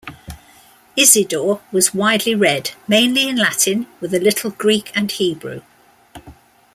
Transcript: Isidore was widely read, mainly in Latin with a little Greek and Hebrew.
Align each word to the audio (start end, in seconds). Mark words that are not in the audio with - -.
Isidore 0.97 1.61
was 1.71 1.93
widely 1.93 2.33
read, 2.33 2.71
mainly 2.87 3.27
in 3.29 3.35
Latin 3.35 3.85
with 3.99 4.15
a 4.15 4.19
little 4.19 4.49
Greek 4.49 4.91
and 4.95 5.11
Hebrew. 5.11 5.61